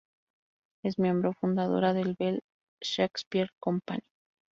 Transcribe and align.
Es 0.83 0.97
miembro 0.97 1.31
fundadora 1.33 1.93
del 1.93 2.15
Bell 2.17 2.41
Shakespeare 2.83 3.49
Company. 3.59 4.01